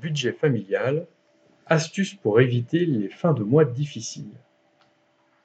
Budget 0.00 0.32
familial, 0.32 1.06
astuces 1.64 2.14
pour 2.14 2.40
éviter 2.40 2.84
les 2.84 3.08
fins 3.08 3.32
de 3.32 3.42
mois 3.42 3.64
difficiles. 3.64 4.30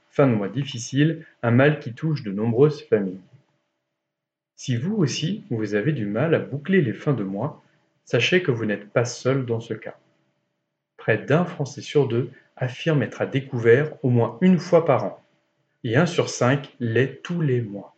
Fin 0.10 0.28
de 0.28 0.34
mois 0.34 0.50
difficile, 0.50 1.26
un 1.42 1.52
mal 1.52 1.80
qui 1.80 1.94
touche 1.94 2.22
de 2.24 2.34
nombreuses 2.34 2.84
familles. 2.84 3.22
Si 4.58 4.76
vous 4.76 4.96
aussi, 4.96 5.46
vous 5.50 5.74
avez 5.74 5.94
du 5.94 6.06
mal 6.06 6.36
à 6.36 6.40
boucler 6.40 6.82
les 6.82 6.92
fins 6.92 7.14
de 7.14 7.24
mois, 7.24 7.64
sachez 8.04 8.44
que 8.44 8.52
vous 8.52 8.66
n'êtes 8.66 8.90
pas 8.90 9.06
seul 9.06 9.46
dans 9.46 9.62
ce 9.62 9.74
cas. 9.74 9.98
Près 10.98 11.18
d'un 11.18 11.46
Français 11.46 11.82
sur 11.82 12.10
deux 12.10 12.30
affirme 12.58 13.04
être 13.04 13.22
à 13.22 13.26
découvert 13.26 13.94
au 14.04 14.10
moins 14.10 14.38
une 14.42 14.60
fois 14.60 14.84
par 14.86 15.06
an, 15.06 15.24
et 15.86 15.96
un 15.96 16.06
sur 16.06 16.30
cinq 16.30 16.76
l'est 16.82 17.24
tous 17.24 17.40
les 17.40 17.62
mois. 17.62 17.96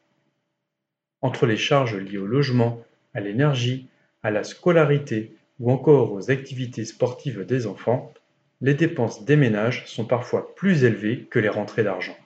Entre 1.22 1.48
les 1.48 1.58
charges 1.58 1.96
liées 1.96 2.20
au 2.20 2.28
logement, 2.28 2.86
à 3.16 3.22
l'énergie, 3.22 3.88
à 4.22 4.30
la 4.30 4.44
scolarité 4.44 5.36
ou 5.60 5.72
encore 5.72 6.12
aux 6.12 6.32
activités 6.32 6.86
sportives 6.86 7.46
des 7.46 7.68
enfants, 7.68 8.14
les 8.62 8.74
dépenses 8.74 9.26
des 9.26 9.36
ménages 9.36 9.86
sont 9.88 10.06
parfois 10.06 10.56
plus 10.56 10.84
élevées 10.84 11.26
que 11.30 11.40
les 11.40 11.50
rentrées 11.50 11.84
d'argent. 11.84 12.18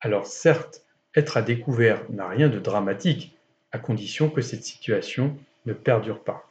Alors 0.00 0.26
certes, 0.26 0.84
être 1.14 1.36
à 1.36 1.42
découvert 1.42 2.08
n'a 2.10 2.28
rien 2.28 2.48
de 2.48 2.58
dramatique, 2.58 3.36
à 3.72 3.78
condition 3.78 4.30
que 4.30 4.40
cette 4.40 4.64
situation 4.64 5.36
ne 5.66 5.72
perdure 5.72 6.22
pas. 6.22 6.50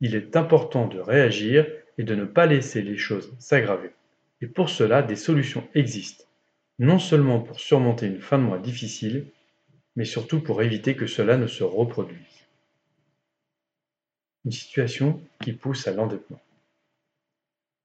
Il 0.00 0.14
est 0.14 0.36
important 0.36 0.86
de 0.86 0.98
réagir 0.98 1.66
et 1.98 2.04
de 2.04 2.14
ne 2.14 2.24
pas 2.24 2.46
laisser 2.46 2.82
les 2.82 2.96
choses 2.96 3.34
s'aggraver. 3.38 3.90
Et 4.40 4.46
pour 4.46 4.68
cela, 4.68 5.02
des 5.02 5.16
solutions 5.16 5.66
existent, 5.74 6.24
non 6.78 6.98
seulement 6.98 7.40
pour 7.40 7.60
surmonter 7.60 8.06
une 8.06 8.20
fin 8.20 8.38
de 8.38 8.42
mois 8.42 8.58
difficile, 8.58 9.26
mais 9.96 10.04
surtout 10.04 10.40
pour 10.40 10.62
éviter 10.62 10.96
que 10.96 11.06
cela 11.06 11.36
ne 11.36 11.46
se 11.46 11.64
reproduise. 11.64 12.43
Une 14.44 14.52
situation 14.52 15.20
qui 15.40 15.52
pousse 15.52 15.88
à 15.88 15.92
l'endettement. 15.92 16.40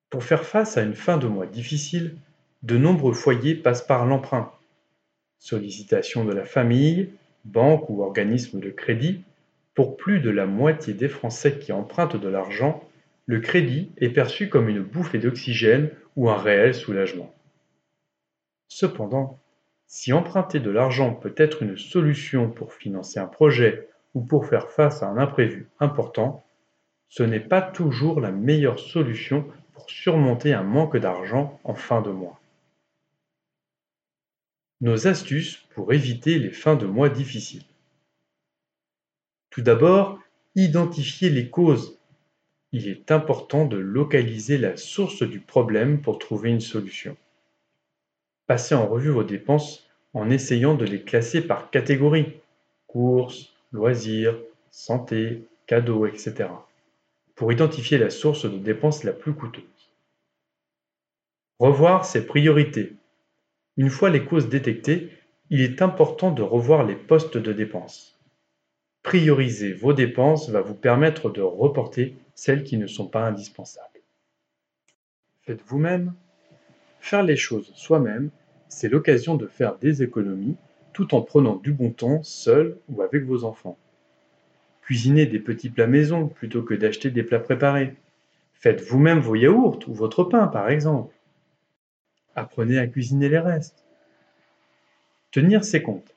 Pour 0.10 0.24
faire 0.24 0.44
face 0.44 0.76
à 0.78 0.82
une 0.82 0.96
fin 0.96 1.18
de 1.18 1.28
mois 1.28 1.46
difficile, 1.46 2.18
de 2.64 2.78
nombreux 2.78 3.14
foyers 3.14 3.56
passent 3.56 3.86
par 3.86 4.06
l'emprunt. 4.06 4.52
Sollicitation 5.38 6.26
de 6.26 6.34
la 6.34 6.44
famille, 6.44 7.12
banque 7.46 7.90
ou 7.90 8.04
organisme 8.04 8.60
de 8.60 8.70
crédit, 8.72 9.24
pour 9.74 9.96
plus 9.96 10.20
de 10.20 10.30
la 10.30 10.46
moitié 10.46 10.94
des 10.94 11.08
Français 11.08 11.58
qui 11.58 11.72
empruntent 11.72 12.18
de 12.18 12.28
l'argent, 12.28 12.84
le 13.26 13.40
crédit 13.40 13.92
est 13.98 14.10
perçu 14.10 14.50
comme 14.50 14.68
une 14.68 14.82
bouffée 14.82 15.20
d'oxygène 15.20 15.92
ou 16.18 16.30
un 16.30 16.38
réel 16.38 16.76
soulagement. 16.76 17.34
Cependant, 18.68 19.40
si 19.88 20.12
emprunter 20.12 20.60
de 20.60 20.70
l'argent 20.70 21.14
peut 21.14 21.34
être 21.38 21.64
une 21.64 21.78
solution 21.78 22.50
pour 22.50 22.74
financer 22.74 23.20
un 23.20 23.28
projet 23.28 23.88
ou 24.14 24.22
pour 24.22 24.48
faire 24.48 24.70
face 24.70 25.02
à 25.02 25.08
un 25.08 25.18
imprévu 25.18 25.70
important, 25.80 26.44
ce 27.10 27.24
n'est 27.24 27.40
pas 27.40 27.62
toujours 27.62 28.22
la 28.22 28.32
meilleure 28.32 28.80
solution 28.80 29.46
pour 29.74 29.90
surmonter 29.90 30.54
un 30.54 30.64
manque 30.64 30.98
d'argent 30.98 31.60
en 31.64 31.76
fin 31.76 32.02
de 32.02 32.12
mois. 32.12 32.40
Nos 34.82 35.08
astuces 35.08 35.58
pour 35.74 35.92
éviter 35.94 36.40
les 36.40 36.52
fins 36.52 36.76
de 36.76 36.86
mois 36.86 37.10
difficiles. 37.10 37.66
Tout 39.50 39.62
d'abord, 39.62 40.20
identifier 40.56 41.30
les 41.30 41.50
causes 41.50 42.00
il 42.72 42.88
est 42.88 43.12
important 43.12 43.66
de 43.66 43.78
localiser 43.78 44.58
la 44.58 44.78
source 44.78 45.24
du 45.24 45.40
problème 45.40 46.02
pour 46.02 46.20
trouver 46.20 46.52
une 46.52 46.62
solution. 46.62 47.18
Passez 48.46 48.76
en 48.76 48.88
revue 48.88 49.10
vos 49.10 49.24
dépenses 49.24 49.88
en 50.14 50.30
essayant 50.30 50.76
de 50.76 50.86
les 50.86 51.02
classer 51.02 51.42
par 51.42 51.72
catégorie 51.72 52.34
courses, 52.88 53.54
loisirs, 53.72 54.38
santé, 54.72 55.44
cadeaux, 55.68 56.06
etc. 56.06 56.50
pour 57.40 57.54
identifier 57.54 57.98
la 57.98 58.10
source 58.10 58.44
de 58.44 58.58
dépenses 58.58 59.06
la 59.06 59.14
plus 59.14 59.34
coûteuse. 59.34 59.64
Revoir 61.58 62.04
ses 62.04 62.28
priorités. 62.28 62.98
Une 63.78 63.90
fois 63.90 64.10
les 64.10 64.26
causes 64.26 64.50
détectées, 64.50 65.14
il 65.50 65.62
est 65.62 65.82
important 65.82 66.32
de 66.32 66.42
revoir 66.42 66.84
les 66.84 66.98
postes 66.98 67.38
de 67.38 67.54
dépenses. 67.54 68.20
Prioriser 69.04 69.72
vos 69.72 69.94
dépenses 69.94 70.50
va 70.50 70.60
vous 70.60 70.74
permettre 70.76 71.30
de 71.30 71.40
reporter 71.40 72.18
celles 72.36 72.66
qui 72.66 72.78
ne 72.78 72.88
sont 72.88 73.08
pas 73.08 73.26
indispensables. 73.26 74.02
Faites 75.44 75.64
vous-même. 75.66 76.14
Faire 77.00 77.24
les 77.24 77.38
choses 77.38 77.72
soi-même, 77.74 78.32
c'est 78.68 78.90
l'occasion 78.90 79.36
de 79.36 79.48
faire 79.48 79.78
des 79.78 80.04
économies 80.04 80.58
tout 80.92 81.16
en 81.16 81.22
prenant 81.22 81.56
du 81.56 81.72
bon 81.72 81.92
temps 81.92 82.22
seul 82.22 82.78
ou 82.90 83.02
avec 83.02 83.24
vos 83.24 83.46
enfants. 83.46 83.78
Cuisinez 84.90 85.28
des 85.28 85.38
petits 85.38 85.70
plats 85.70 85.86
maison 85.86 86.28
plutôt 86.28 86.64
que 86.64 86.74
d'acheter 86.74 87.12
des 87.12 87.22
plats 87.22 87.38
préparés. 87.38 87.94
Faites 88.54 88.82
vous-même 88.82 89.20
vos 89.20 89.36
yaourts 89.36 89.78
ou 89.86 89.94
votre 89.94 90.24
pain 90.24 90.48
par 90.48 90.68
exemple. 90.68 91.14
Apprenez 92.34 92.80
à 92.80 92.88
cuisiner 92.88 93.30
les 93.30 93.38
restes. 93.38 93.86
Tenir 95.30 95.64
ses 95.64 95.84
comptes. 95.84 96.16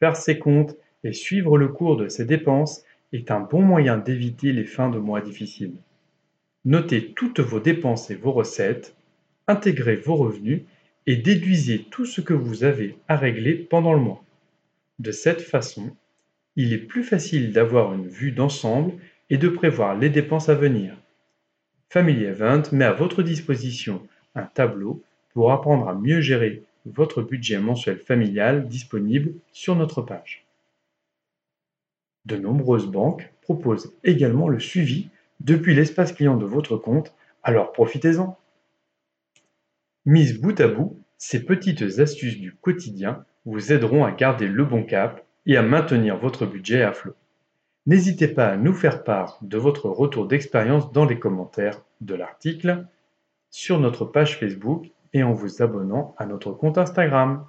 Faire 0.00 0.16
ses 0.16 0.40
comptes 0.40 0.74
et 1.04 1.12
suivre 1.12 1.58
le 1.58 1.68
cours 1.68 1.96
de 1.96 2.08
ses 2.08 2.24
dépenses 2.24 2.82
est 3.12 3.30
un 3.30 3.38
bon 3.38 3.62
moyen 3.62 3.98
d'éviter 3.98 4.52
les 4.52 4.64
fins 4.64 4.90
de 4.90 4.98
mois 4.98 5.20
difficiles. 5.20 5.76
Notez 6.64 7.12
toutes 7.12 7.38
vos 7.38 7.60
dépenses 7.60 8.10
et 8.10 8.16
vos 8.16 8.32
recettes, 8.32 8.96
intégrez 9.46 9.94
vos 9.94 10.16
revenus 10.16 10.62
et 11.06 11.14
déduisez 11.14 11.86
tout 11.88 12.04
ce 12.04 12.20
que 12.20 12.34
vous 12.34 12.64
avez 12.64 12.98
à 13.06 13.14
régler 13.14 13.54
pendant 13.54 13.92
le 13.92 14.00
mois. 14.00 14.24
De 14.98 15.12
cette 15.12 15.40
façon, 15.40 15.94
il 16.56 16.72
est 16.72 16.78
plus 16.78 17.04
facile 17.04 17.52
d'avoir 17.52 17.92
une 17.92 18.08
vue 18.08 18.32
d'ensemble 18.32 18.94
et 19.28 19.36
de 19.36 19.48
prévoir 19.48 19.96
les 19.96 20.08
dépenses 20.08 20.48
à 20.48 20.54
venir. 20.54 20.96
Family 21.90 22.24
Event 22.24 22.62
met 22.72 22.84
à 22.84 22.92
votre 22.92 23.22
disposition 23.22 24.06
un 24.34 24.44
tableau 24.44 25.02
pour 25.34 25.52
apprendre 25.52 25.88
à 25.88 25.94
mieux 25.94 26.20
gérer 26.20 26.62
votre 26.86 27.22
budget 27.22 27.58
mensuel 27.58 27.98
familial 27.98 28.68
disponible 28.68 29.34
sur 29.52 29.76
notre 29.76 30.02
page. 30.02 30.46
De 32.24 32.36
nombreuses 32.36 32.86
banques 32.86 33.32
proposent 33.42 33.92
également 34.02 34.48
le 34.48 34.58
suivi 34.58 35.08
depuis 35.40 35.74
l'espace 35.74 36.12
client 36.12 36.36
de 36.36 36.46
votre 36.46 36.76
compte, 36.76 37.14
alors 37.42 37.72
profitez-en. 37.72 38.38
Mises 40.06 40.40
bout 40.40 40.58
à 40.60 40.68
bout, 40.68 40.98
ces 41.18 41.44
petites 41.44 41.82
astuces 41.98 42.38
du 42.38 42.54
quotidien 42.54 43.24
vous 43.44 43.72
aideront 43.72 44.04
à 44.04 44.12
garder 44.12 44.48
le 44.48 44.64
bon 44.64 44.82
cap 44.82 45.25
et 45.46 45.56
à 45.56 45.62
maintenir 45.62 46.16
votre 46.18 46.46
budget 46.46 46.82
à 46.82 46.92
flot. 46.92 47.14
N'hésitez 47.86 48.28
pas 48.28 48.48
à 48.48 48.56
nous 48.56 48.74
faire 48.74 49.04
part 49.04 49.38
de 49.42 49.58
votre 49.58 49.88
retour 49.88 50.26
d'expérience 50.26 50.92
dans 50.92 51.04
les 51.04 51.18
commentaires 51.18 51.82
de 52.00 52.14
l'article, 52.14 52.84
sur 53.50 53.78
notre 53.78 54.04
page 54.04 54.38
Facebook 54.38 54.90
et 55.12 55.22
en 55.22 55.32
vous 55.32 55.62
abonnant 55.62 56.14
à 56.18 56.26
notre 56.26 56.52
compte 56.52 56.78
Instagram. 56.78 57.46